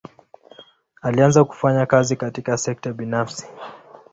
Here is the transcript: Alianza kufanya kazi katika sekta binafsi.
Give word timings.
Alianza 1.01 1.43
kufanya 1.43 1.85
kazi 1.85 2.15
katika 2.15 2.57
sekta 2.57 2.93
binafsi. 2.93 3.47